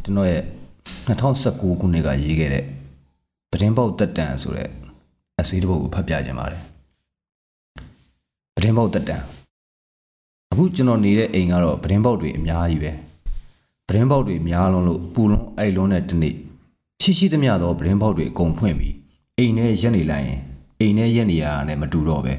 [0.05, 0.43] ကျွန်တော်ရဲ့
[1.09, 2.65] 2019ခုနှစ်ကရေးခဲ့တဲ့
[3.51, 4.69] ပတင်းပေါက်တက်တန်ဆိုတဲ့
[5.41, 6.63] အစီးတစ်ပုဒ်ကိုဖတ်ပြခြင်းပါတယ်။
[8.57, 9.23] ပတင်းပေါက်တက်တန်
[10.51, 12.93] အခုကျွန်တော်နေတဲ့အိမ်ကတော့ပတင်းပေါက်တွေအများကြီးပဲ
[13.89, 16.35] ပတင်းပေါက်တွေများလုံးလို့ပူလုံးအိုက်လုံးတဲ့တနေ့
[17.03, 18.95] ရှိရှိသမျှသောပတင်းပေါက်တွေအကုန်ဖွင့်ပြီး
[19.39, 20.41] အိမ်ထဲရက်နေလိုက်ရင်
[20.81, 22.35] အိမ်ထဲရက်နေရတာနဲ့မတူတော့ပဲ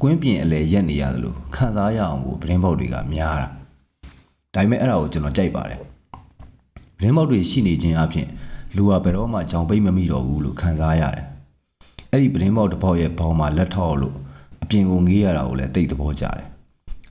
[0.00, 3.48] ကွင်းပြင်အလဲရက်နေရတယ်လို့ခံစားရအောင်ကိုပတင်းပေါက်တွေကများတာ
[4.54, 5.80] ဒါပေမဲ့အဲ့ဒါကိုကျွန်တော်ကြိုက်ပါတယ်
[7.02, 8.28] ပတင်းပေါက်တွေရှိနေခြင်းအပြင်
[8.76, 11.26] လူကဘယ်တော့မှကြောင်ပိတ်မမိတော့ဘူးလို့ခံစားရတယ်
[12.10, 14.14] အဲ့ဒီပတင်းပေါက်တစ်ပေါက်ရဲ့ဘောင်မှာလက်ထောက်လို့
[14.62, 16.46] အပြင်ကိုငေးရတာကိုလည်းတိတ်သဘောကျတယ်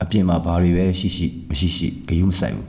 [0.02, 2.68] အပြင်မှာဘာတွေပဲရှိရှိမရှိရှိဂယုမဆိုင်ဘူး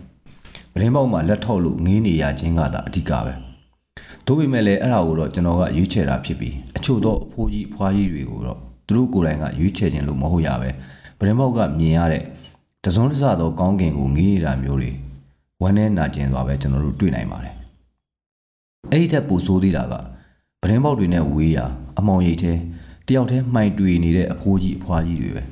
[0.74, 3.34] ပရင်းပေါက်မှာလက်ထောက်လို့ငင်းနေရခြင်းကသာအဓိကပဲ
[4.26, 10.70] တို့ပေမဲ့လည်းအဲ့ဒါကိုတော့ကျွန်တော်ကရွေးချယ်တာဖြစ်ပြီးအချို့သောအဖိုးကြီးအဖွားကြီးတွေကိုတော့သူတို့ကိုယ်တိုင်ကရွေးချယ်ခြင်းလို့မဟုတ်ရပဲ
[11.20, 12.24] ပရင်းပေါက်ကမြင်ရတဲ့
[12.86, 14.92] တစုံတစသောကောင်းကင်ကိုငေးနေတာမျိုးတွေ
[15.64, 17.56] ဝမ်းနဲ့နာကျင်သွားပဲကျွန်တော်တို့တွေ့နိုင်ပါတယ်
[18.92, 19.94] အဲ့ဒီထက်ပိုဆိုးသေးတာက
[20.62, 21.66] ပရင်းပေါက်တွေနဲ့ဝေးရာ
[22.00, 22.54] အမောင်ရိတ်ထဲ
[23.08, 25.44] တယောက်တည်းမှိုင်တွေ့နေတဲ့အဖိုးကြီးအဖွားကြီးတွေပဲ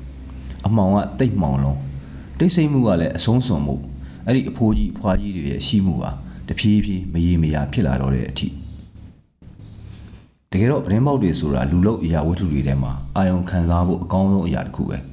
[0.66, 1.78] အမောင်ကတိတ်မှောင်လုံး
[2.38, 3.74] တိတ်ဆိတ်မှုကလည်းအဆုံးစွန်မှု
[4.26, 6.10] အဲ့ဒီအဖိုးကြီးအဖွားကြီးတွေရဲ့ရှိမှုဟာ
[6.48, 8.48] တဖြည်းဖြည်းမရေမရာဖြစ်လာတော့တဲ့အထိ
[10.50, 15.11] တကယ်တော့ဗရင်ပေါက်တွေဆိုတာလူလုတ်အရာဝတ္ထုတွေထဲမှာအာယုံခံစားဖို့အကောင်းဆုံးအရာတစ်ခုပဲ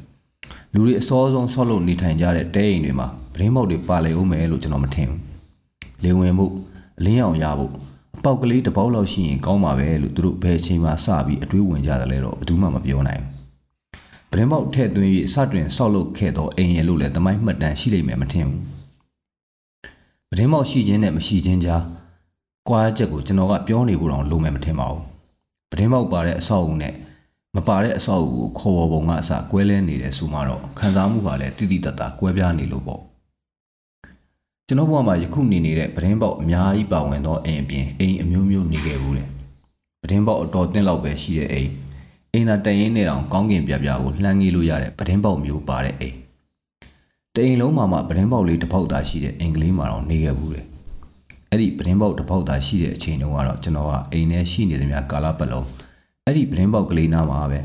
[0.73, 5.21] လူတွေအစောဆုံးဆော့လို့နေထိုင်ကြတဲ့တဲအိမ်တွေမှာဗရင်ပေါက်တွေပါလေဦးမယ်လို့ကျွန်တော်မထင်ဘူး
[6.03, 6.45] လေဝင်မှု
[6.99, 7.71] အလင်းအောင်ရဖို့
[8.17, 18.61] အပေါက်ကလေးတစ်ပေါက်လောက်ရှိရင်ကောင်းပါပဲလို့သူတို့ဘယ်အချိန်မှစပြီးအတွေးဝင်ကြတယ်လဲတော့ဘယ်သူမှမပြောနိုင်ဘူးပရင်ပေါက်ထဲ့သွင်း၍စတွင်ဆောက်လုပ်ခဲ့သောအိမ်ရလို့လည်းတမိုင်းမှတ်တမ်းရှိလိမ့်မယ်မထင်ဘူး
[20.31, 21.83] ပရင်ပေါက်ရှိခြင်းနဲ့မရှိခြင်းကြား
[22.69, 25.03] ကွာချက်ကိုကျွန်တော်ကပြောနေဖို့တော့လိုမယ်မထင်ပါဘူး
[25.71, 26.93] ပရင်ပေါက်ပါတဲ့အဆောက်အဦနဲ့
[27.55, 33.01] မပါတဲ့အဆောက်အဦကိုခေါ်ပေါ်ပုံကအစကွဲလဲနေတယ်ဆိုမှတော့ခံစားမှုကလည်းတိတိတတ်တာကွဲပြားနေလို့ပေါ့
[34.67, 39.23] ကျွန်တော်ဘဝမှာယခုနေနေတဲ့ပရင်ပေါက်အများကြီးပါဝင်သောအိမ်အပြင်အိမ်အမျိုးမျိုးနေခဲ့ဘူးလေ
[40.01, 41.71] ပရင်ပေါက်အတော်တင်းလောက်ပဲရှိတဲ့အိမ်
[42.33, 46.15] အိမ်သာတရင်နေတောင်ကောင်းကင်ပြပြကိုလှမ်းငေးလို့ရတဲ့ပဒင်းပေါက်မျိုးပါတဲ့အိမ်
[47.35, 50.61] တအိမ်လုံးမှာမှပဒင်းပေါက်လေးတစ်ပေါက်သာရှိတဲ့အင်္ဂလိပ်မှာတော့နေခဲ့ဘူးလေ
[51.49, 55.67] အဲ့ဒီပဒင်းပေါက်တစ်ပေါက်သာရှိတဲ့အချိန်တုန်းကတော့ကျွန်တော်ကအိမ်ထဲရှိနေသမျှကာလပတ်လုံး
[56.29, 57.59] အဲ့ဒီပဒင်းပေါက်ကလေးနားမှာပဲ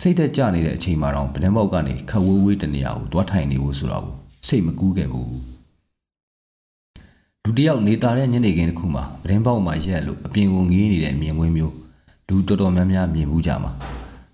[0.00, 4.06] စိတ်သက်ကြနေတဲ့အချိန်မှာတော့ပဒင်းပေါက်ကနေခက်ဝေးဝေးတနေရာကိုတွားထိုင်နေဖို့ဆိုတော့
[4.46, 5.38] စိတ်မကူးခဲ့ဘူး
[7.44, 11.74] လူတယောက်နေတာတဲ့ညနေခင်းတစ်ခုမှာပဒင်းပေါက်မှာရက်လို့အပြင်ကိုငေးနေတဲ့မြင်ကွင်းမျိုး
[12.28, 13.72] လူတော်တော်များများမြင်မှုကြမှာ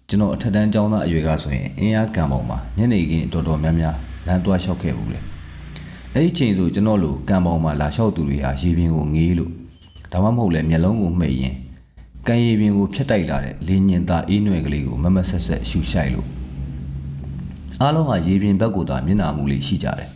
[0.09, 3.95] ကျွန်တော်အထက်တန်းကျောင်းသားအရွယ်ကဆိုရင်အင်းအားကံပေါ်မှာညနေခင်းတော်တော်များများ
[4.27, 5.19] လမ်းသွားလျှောက်ခဲ့ဘူးလေ
[6.15, 9.53] အဲ့ဒီချိန်ဆိုကျွန်တော်လိုကံပေါ်မှာလာလျှောက်သူတွေဟာရေပြင်ကိုငေးလို့
[10.13, 11.55] ဒါမှမဟုတ်လဲမျက်လုံးကိုမှိတ်ရင်
[12.27, 16.27] ကံရည်ပြင်ကိုဖြတ်တိုက်လာတဲ့လင်းညင်သားအေးနွယ်ကလေးကိုမမဆက်ဆက်ရှူရှိုက်လို့
[17.81, 20.11] အားလုံးဟာရေပြင်ဘက်ကိုသာမျက်နှာမူလေးရှိကြတယ်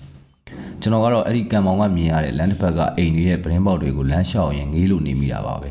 [0.80, 5.70] ကျွန်တော်ကတော့အဲ့ဒီကံမောင်ကမြင်ရတဲ့လမ်းတစ်ဖက်ကအိမ်တွေရဲ့ပရင်းပေါက်တွေကိုလမ်းလျှောက်ရင်ငေးလို့နေမိတာပါပဲ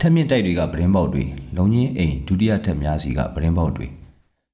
[0.00, 1.24] ထက်မြင့်တိုက်တွေကပရင်းပေါက်တွေ
[1.56, 3.86] လုံချင်းအိမ်ဒုတိယထက်များစီကပရင်းပေါက်တွေ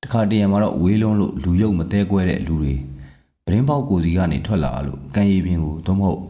[0.02, 2.74] တခါတရံမှာတော့ဝေးလုံးလို့လူရုပ်မတဲကွဲတဲ့လူတွေ
[3.46, 6.20] ပရင်းပေါက်ကိုစီကနေထွက်လာလို့ကံရည်ပင်ကိုသို့မဟုတ်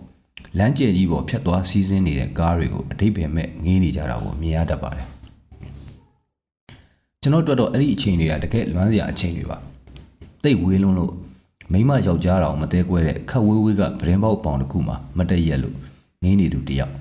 [0.56, 5.08] လမ်းကျယ်ကြီးပေါ်ဖြတ်သွားစီးဆင်းနေတဲ့ကားတွေကိုအတိတ်ပဲမဲ့ငေးနေကြတာကိုမြင်ရတတ်ပါတယ်
[7.22, 9.58] ကျွန်တော်တို့တော့အဲ့ဒီအချိန်တွေကတကယ်လွမ်းစရာအချိန်တွေပါ
[10.42, 11.12] တိတ်ဝေးလုံးလို့
[11.72, 15.76] မိမယောက်ျားတော်မတဲကွဲတဲ့ခက်ဝေးဝေးကပရင်းပေါက်ပေါင်တစ်ခုမှာမတက်ရက်လို့
[16.22, 16.92] ငေးနေသူတယောက်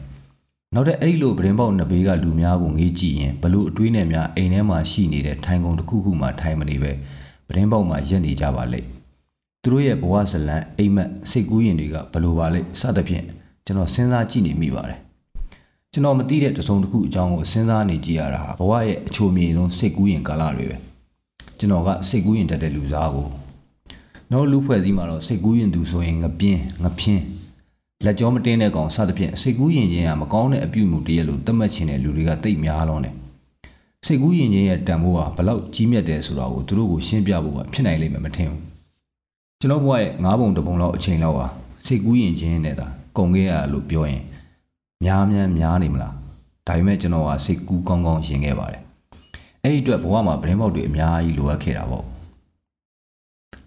[0.74, 6.92] နောက်တဲ့အဲ့ဒီလိုပရင်ပေါက်နှစ်ဘေးကလူများကိုငေးကြည့်ရင်ဘလို့အတွေးနဲ့များအိမ်ထဲမှာရှိနေတဲ့ထိုင်ကုန်တစ်ခုခုမှထိုင်မနေပဲ
[7.48, 8.88] ပရင်ပေါက်မှာရက်နေကြပါလိမ့်
[9.62, 13.26] သူတို့ရဲ့ဘဝဇလံအိမ်မက်စိတ်ကူးရင်တွေကဘလို့ပါလိမ့်စသဖြင့်
[13.68, 15.00] ကျွန်တော်စဉ်းစားကြည့်နေမိပါတယ်
[15.92, 20.78] ကျွန်တော်မသိတဲ့တစုံတစ်ခုအကြောင်းကိုစဉ်းစားနေကြည့်ရတာဟာဘဝရဲ့အချိုမြေဆုံးစိတ်ကူးရင်ကာလတွေပဲ
[21.58, 23.28] ကျွန်တော်ကစိတ်ကူးရင်တက်တဲ့လူစားကို
[24.32, 27.24] နောက်လူဖွဲ့စည်းမှာတော့စိတ်ကူးရင်သူဆိုရင်ငပြင်းငဖြင်း
[28.06, 33.14] လက်ကြောမတင်းတဲ့ကောင်စသဖြင့်စိတ်ကူးရင်ချင်းကမကောင်းတဲ့အပြုအမူတရက်လို့သတ်မှတ်ခြင်းတဲ့လူတွေကတိတ်များလုံးတယ်
[34.06, 38.62] စိတ်ကူးရင်ချင်းရဲ့တန်ဖိုးဟာဘလောက်ကြီးမြတ်တယ်ဆိုတာကိုသူတို့ကိုရှင်းပြဖို့ကဖြစ်နိုင်လိမ့်မယ်မထင်ဘူး
[39.60, 41.46] ကျွန်တော်ဘဝရဲ့၅ပုံတပုံလောက်အချိန်လောက်ဟာ
[41.86, 44.24] စစိတ်ကူးရင်ချင်းနဲ့သာ ကုန်ခဲ့ရလို့ပြောရင်
[45.04, 46.14] များများများနေမလား
[46.68, 48.82] ဒါပေမဲ့ကျွန်တော်ကစိတ်ကူးကောင်းကောင်းရင်ခဲ့ပါတယ်
[49.64, 52.06] အဲ့ဒီအတွက်ဘဝမှာဗရင်ပေါက်တွေအများကြီးလိုအပ်ခဲ့တာပေါ့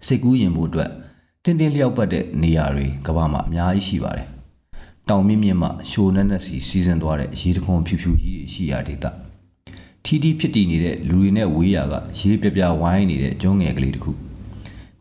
[0.07, 0.91] စိတ်ကူးရင်ဖို့အတွက်
[1.43, 4.27] တင်းတင်းလျောက်ပတ်တဲ့နေရာတွေကမ္ဘာမှာအများကြီးရှိပါတယ်
[5.09, 9.05] တောင်မြင့်မြင့်မှရှိုးနက်နက်စီစီစဉ်သွားတဲ့ရေတခွန်ဖြူဖြူကြီးတွေရှိရာဒေသ
[10.03, 14.11] ထီထီဖြစ်တည်နေတဲ့လူတွေနဲ့ဝေးရာကရေပြပြဝိုင်းနေတဲ့ကျွန်းငယ်ကလေးတစ်ခု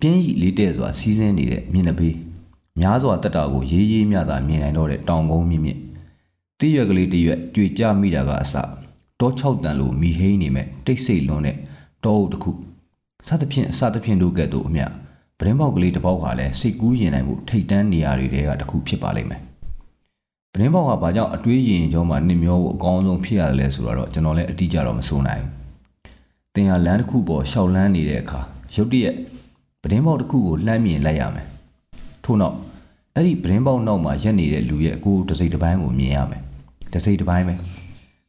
[0.01, 2.15] ပြင်းရီလေးတဲ့စွာစီးဆင်းနေတဲ့မြင်းနှပေး
[2.81, 5.81] များစွာတက်တာကိုရေးရေးမြတာမြင်နိုင်တော့တဲ့တောင်ကုန်းမြင့်မြင့်
[6.61, 8.55] တည့်ရွက်ကလေးတရွက်ကြွေကြမိတာကအစ
[9.21, 11.57] တော၆တန်လိုမိဟိန်းနေမဲ့တိတ်ဆိတ်လွန်းတဲ့
[12.05, 12.51] တောအုပ်တစ်ခု
[13.27, 14.87] စသဖြင့်အစသဖြင့်တို့ကဲ့သို့အမျှ
[15.39, 19.41] ပရင်ပေါက်ကလေးတစ်ပေါက်ဟာလည်းစိတ်ကူးရင်နိုင်မှုထိတ်တန်းနေရာတွေကတစ်ခုဖြစ်ပါလိမ့်မယ်
[20.53, 25.53] ပရင်ပေါက်ကဘာကြောင့်အတွေးရင်ကြောမှာနှမျောဖို့အကောင်းဆုံးဖြစ်ရတယ်လဲဆိုတော့ကျွန်တော်လည်းအတိအကျတော့မဆိုနိုင်ဘူး
[26.55, 28.41] တင်ဟာလမ်းတစ်ခုပေါ်ရှောက်လန်းနေတဲ့အခါ
[28.75, 29.15] ရုတ်တရက်
[29.83, 31.47] ပရင်ပေါက်တစ်ခုကိုလှမ်းမြင်လိုက်ရမယ်
[32.25, 32.57] ထို့နောက်
[33.17, 36.43] အဲ့ဒီပရင်ပေါက်နောက်မှာရက်နေတဲ့လူရဲ့ကိုယ်တစိမ့်တစ်ပိုင်းကိုမြင်ရမယ်
[36.93, 37.55] တစိမ့်တစ်ပိုင်းပဲ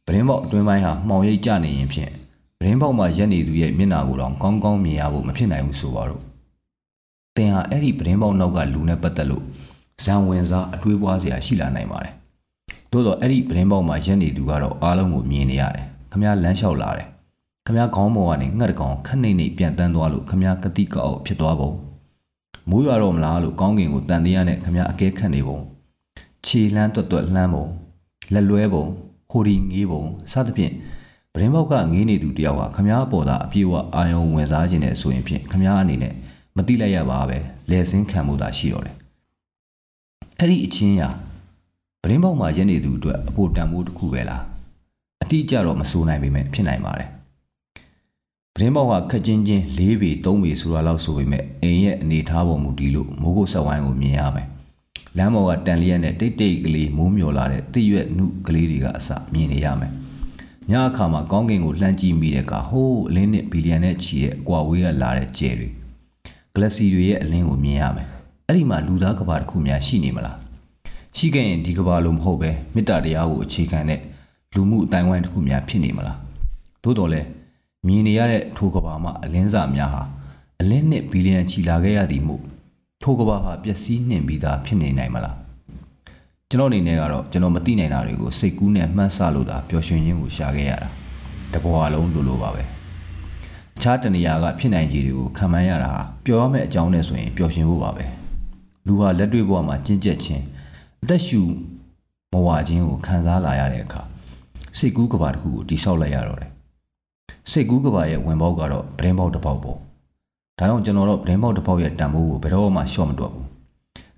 [0.06, 2.10] ပရင်ပေါက်အတွင်းပိုင်းဟာမှောင်ရိပ်ကျနေရင်ဖြင့်
[2.58, 6.22] ပရင်ပေါက်မှာရက်နေသူရဲ့မျက်နှာကိုတော့ကောင်းကောင်းမြင်ရဖို့မဖြစ်နိုင်ဘူးဆိုပါတော့
[7.36, 9.44] တင်ဟာအဲ့ဒီပရင်ပေါက်နောက်ကလူနဲ့ပတ်သက်လို့
[10.04, 12.14] ဇံဝင်စားအတွေးပွားစရာရှိလာနိုင်ပါတယ်
[12.92, 17.08] သို့တော့အဲ့ဒီပရင်ပေါက်မှာရက်နေသူကတော့အားလုံးကိုမြင်နေရတယ်ခမရလမ်းလျှောက်လာတယ်
[17.66, 21.70] ခမရခေါင်းပေါ်ကနေငှက်တကောင်ခက်နေနေပြန်တန်းသွားလို့ခမရကတိကောက်ဖြစ်သွားပုံ
[22.70, 25.58] မိုးရွာတော့မလားလို့ကောင်းကင်ကိုတန်တရားနဲ့ခမရအကဲခတ်နေပုံ
[26.46, 27.66] ခြေလှမ်းတွတ်တွတ်လှမ်းပုံ
[28.32, 28.84] လက်လွဲပုံ
[29.30, 30.72] ဟိုဒီငေးပုံစသဖြင့်
[31.34, 36.14] ပရင်ပေါက်ကငေးနေသူတယောက်ဟာခမားပေါ်သာအပြေးဝအာယုံဝင်စားခြင်းနဲ့ဆိုရင်ဖြင့်ခမားအနေနဲ့
[36.56, 37.38] မတိလိုက်ရပါပဲ
[37.70, 38.96] လဲစင်းခံမှုသာရှိတော့တယ်
[40.38, 41.08] အဲ့ဒီအချင်းရာ
[42.02, 44.42] ပရင်ပေါက်မှာရက်နေသူအတွက်အဖို့တန်ဖိုးတစ်ခုပဲလား
[45.22, 47.08] အတိအကျတော့မဆိုနိုင်ပေမဲ့ဖြစ်နိုင်ပါတယ်
[48.56, 54.48] ပရင်ပေါက်ကခက်ချင်းချင်း၄ပေ၃ပေဆိုတာလောက်ဆိုပေမဲ့အိမ်ရဲ့အနေထားပေါ်မူတည်လို့မိုးကုတ်ဆက်ဝိုင်းကိုမြင်ရမယ်
[55.18, 59.92] လမ်းပေါ်ကတန်လျက်နဲ့တိတ်တိတ်ကလေးမိုးမျောလာတဲ့တရွက်နုကလေးတွေကအစမြင်နေရမယ်။
[60.70, 65.68] ညအခါမှာကောင်းကင်ကိုလှမ်းကြည့်မိတဲ့အခါဟိုးအလင်းနဲ့ဘီလီယံနဲ့ချီတဲ့ကွာဝေးကလာတဲ့ကျဲတွေ
[66.54, 68.06] ကလစီတွေရဲ့အလင်းကိုမြင်ရမယ်။
[68.46, 70.36] အဲ့ဒီမှာလူသားကဘာတစ်ခုများရှိနေမလား။
[71.16, 74.00] ရှိခဲ့ရင်ဒီကဘာလိုမဟုတ်ပဲမေတ္တာတရားကိုအခြေခံတဲ့
[74.54, 76.18] လူမှုအတိုင်းဝိုင်းတစ်ခုများဖြစ်နေမလား။
[76.84, 77.28] သို့တော်လည်း
[77.86, 80.02] မြင်နေရတဲ့ထိုကဘာမှာအလင်းစာများဟာ
[80.60, 82.42] အလင်းနဲ့ဘီလီယံချီလာခဲ့ရသည်မို့
[83.02, 85.36] ထိုကဘာဟာပျက်စီးနှင်ပြီးသားဖြစ်နေနိုင်မလား
[86.48, 90.88] ကျွန်တော်အနေနဲ့ကတော့ကျွန်တော်မသိနိုင်တာတွေကိုစိတ်ကူးနဲ့မှန်းဆလို့သာပျော်ရွှင်ခြင်းကိုရှာခဲ့ရတာ
[91.52, 92.62] တဘွားလုံးလိုလိုပါပဲ
[93.76, 98.04] အခြားတနေရာကဖြစ်နိုင်ခြေတွေကိုခံမှန်းရတာဟာပျော်ရမယ့်အကြောင်းနဲ့ဆိုရင်ပျော်ရွှင်ဖို့ပါပဲ
[98.86, 100.42] လူဟာလက်တွေ့ဘဝမှာကျင့်ကြက်ခြင်း
[101.02, 101.40] အသက်ရှူ
[102.32, 104.02] မဝခြင်းကိုခံစားလာရတဲ့အခါ
[104.78, 106.51] စိတ်ကူးကဘာတစ်ခုကိုတိဆောက်လိုက်ရတော့တယ်
[107.50, 113.46] စိတ်ကူးကဘာရဲ့ဝင်ပေါက်ကတော့ဗရင်ပေါက်တစ်ပေါက်ပေါ့ဒါကြောင့်ကျွန်တော်တို့ဗရင်ပေါက်တစ်ပေါက်ရဲ့တန်ဖိုးကိုဘယ်တော့မှရှော့မတွက်ဘူး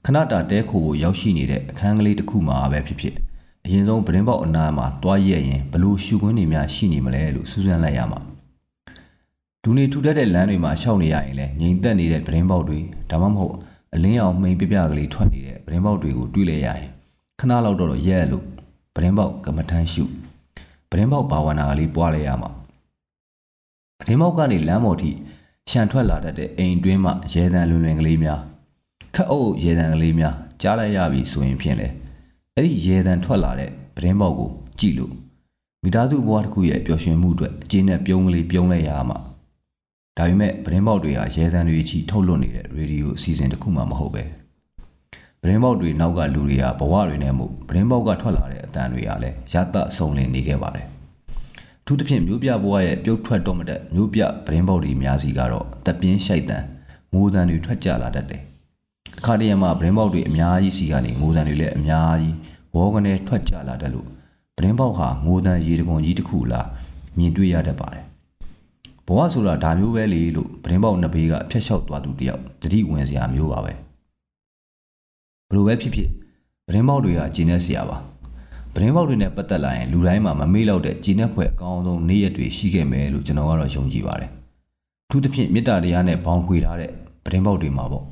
[0.04, 3.14] ခဏတာတဲခိုကိုရောက်ရှိနေတဲ့အခန်းကလေးတစ်ခုမှာပဲဖြစ်ဖြစ်
[3.64, 8.20] အရင်ဆုံးဗရင်ပေါက်အနားမှာတွားရက်ရင်ဘလို့ရှူခွင်းနေများရှိနေမလဲလို့စူးစမ်းလိုက်ရမှာ
[9.62, 12.78] ဒူနေထူတတ်တဲ့လမ်းတွေမှာရှောက်နေရရင်လည်းငြိမ်သက်နေတဲ့ဗရင်ပေါက်တွေ
[13.10, 13.54] ဒါမှမဟုတ်
[13.94, 16.90] အလင်းအောင်မှိန်ပြပြကလေးထွက်နေတဲ့ဗရင်ပေါက်တွေကိုတွေးလိုက်ရရင်
[17.40, 18.44] ခဏလောက်တော့ရဲလို့
[18.94, 20.04] ဗရင်ပေါက်ကမ္မထမ်းရှု
[20.90, 22.50] ဗရင်ပေါက်ဘာဝနာကလေးပွားလိုက်ရမှာ
[24.06, 25.10] ဗရင်ပေါက်ကနေလမ်းပေါ်ထိ
[25.70, 28.40] ရှန်ထွက်လာတတ်တဲ့အိမ်တွင်းမှရဲတံလွင်လွင်ကလေးများ
[29.14, 31.88] ခက်အုပ်ရဲတံကလေးများကြားလိုက်ရပြီဆိုရင်ဖြင့်လေ
[32.54, 35.12] အဲ့ဒီရဲတံထွက်လာတဲ့ပဒင်းပေါက်ကိုကြည့်လို့
[35.82, 39.18] မိသားစုဘဝတစ်ခုရဲ့ပျော်ရွှင်မှုအတွက်အကျဉ်းနဲ့ပြုံးကလေးပြုံးလိုက်ရမှာ
[40.18, 44.24] ဒါပေမဲ့ပဒင်းပေါက်တွေဟာရဲတံတွေချီထုတ်လွှင့်နေတဲ့ရေဒီယိုအစီအစဉ်တစ်ခုမှမဟုတ်ပဲ
[45.40, 50.86] ပဒင်းပေါက်တွေနောက်ကလူတွေကဘဝတွေနဲ့မှုပဒင်းပေါက်ကထွက်လာတဲ့အတန်တွေကလည်းရတဆုံလင်နေခဲ့ပါတယ်
[51.86, 56.64] ထူးသဖြင့်မျိုးပြဘဝရဲ့ပြုတ်ထွက်တော့မတဲ့မျိုးပြပရင်းပေါက်တွေအများစီကတော့တပ်ပြင်းရှိုက်တန်
[57.12, 58.42] ငိုတန်တွေထွက်ကြလာတတ်တယ်။
[59.18, 62.34] အခါတရံမှာပရင်းပေါက်တွေအများကြီးစီကနေငိုတန်တွေလည်းအများကြီး
[62.74, 64.08] ဝေါကနေထွက်ကြလာတတ်လို့
[64.56, 66.68] ပရင်းပေါက်ဟာငိုတန်ရေတကွန်ကြီးတစ်ခုလား
[67.18, 68.04] မြင်တွေ့ရတတ်ပါတယ်။
[69.06, 73.72] ဘဝဆိုတာဒါမျိုးပဲလေလို့ပရင်းပေါက်နှစ်ဘေးကအဖြတ်လျှောက်သွားသူတယောက်တတိဝင်စရာမျိုးပါပဲ။
[75.48, 76.08] ဘလို့ပဲဖြစ်ဖြစ်
[76.66, 77.98] ပရင်းပေါက်တွေကကျင်းနေစရာပါ။
[78.74, 84.30] ပရင်းပေါက်တွေနဲ့ပတ်သက်လာရင်လူတိုင်းမှာမမေ့လောက်တဲ့ဂျင်းနဲ့ဖွဲ့အကောင်းဆုံးနေ့ရက်တွေရှိခဲ့မယ်လို့ကျွန်တော်ကတော့ယုံကြည်ပါတယ်။
[85.10, 86.90] ထူးသဖြင့်မေတ္တာတရားနဲ့ဘောင်ခွေထားတဲ့
[87.24, 88.04] ပရင်းပေါက်တွေမှာပေါ့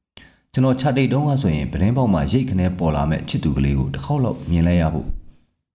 [0.52, 5.06] ။ကျွန်တော်ခြာတိတ်တုံးကဆိုရင်ပရင်းပေါက်မှာရိတ်ခနဲပေါ်လာမဲ့ချစ်သူကလေးကိုတစ်ခေါက်လောက်မြင်လိုက်ရဖို့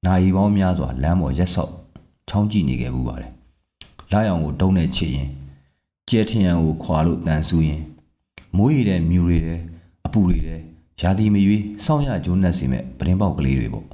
[0.05, 1.71] နာရီပေါင်းများစွာလမ်းပေါ်ရက်ဆော့
[2.29, 3.31] ချောင်းကြည့်နေခဲ့ဘူးပါတယ်။
[4.11, 5.29] လာရောင်ကိုတုံးနဲ့ချစ်ရင်
[6.09, 7.81] ကျဲထရန်ကိုခွာလို့တန်ဆူရင်
[8.57, 9.59] မိုးရည်တဲ့မြူတွေတဲ့
[10.05, 10.59] အပူတွေတဲ့
[11.01, 13.85] ရာသီမရွေးစောင်းရကျိုးနှက်စီမဲ့ပရင်းပေါက်ကလေးတွေပေါ့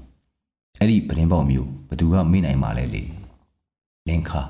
[0.82, 3.04] အဲ့ဒီပရင်ပေါက်မျိုးဘသူကမေ့နိုင်မှာလဲလေ
[4.08, 4.42] လင်ခါ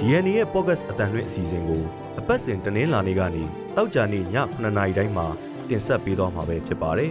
[0.00, 1.82] ဒီ DNA ရဲ့ podcast အတန်လွင့်အစီအစဉ်ကို
[2.18, 3.44] အပတ်စဉ်တနင်္လာနေ့ကနေ
[3.76, 5.26] တောက်ကြနေ့ည9:00နာရီတိုင်းမှာ
[5.68, 7.10] တင်ဆက်ပေးသွားမှာပဲဖြစ်ပါတယ်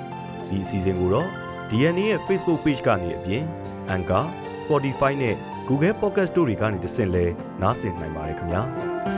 [0.48, 1.28] ။ဒီအစီအစဉ်ကိုတော့
[1.70, 3.42] DNA ရဲ့ Facebook Page ကနေအပြင်
[3.94, 4.24] Anchor,
[4.62, 5.34] Spotify နဲ့
[5.68, 7.24] Google Podcast တို့တွေကနေတဆင့်လဲ
[7.62, 8.64] နားဆင်နိုင်ပါတယ်ခင်ဗျာ။